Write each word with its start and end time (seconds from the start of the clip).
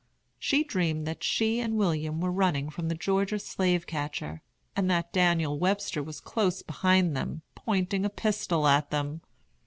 She 0.39 0.63
dreamed 0.63 1.05
that 1.05 1.23
she 1.23 1.59
and 1.59 1.77
William 1.77 2.21
were 2.21 2.31
running 2.31 2.71
from 2.71 2.87
the 2.87 2.95
Georgia 2.95 3.37
slave 3.37 3.85
catcher, 3.85 4.41
and 4.75 4.89
that 4.89 5.13
Daniel 5.13 5.59
Webster 5.59 6.01
was 6.01 6.19
close 6.19 6.63
behind 6.63 7.15
them, 7.15 7.43
pointing 7.53 8.03
a 8.03 8.09
pistol 8.09 8.65
at 8.67 8.89
them. 8.89 9.21